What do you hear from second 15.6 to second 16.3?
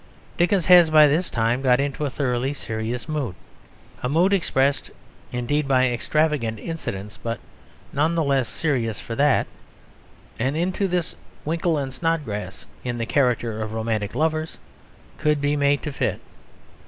to fit.